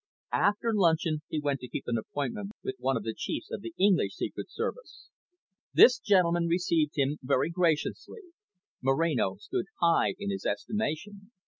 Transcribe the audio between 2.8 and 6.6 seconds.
of the chiefs of the English Secret Service. This gentleman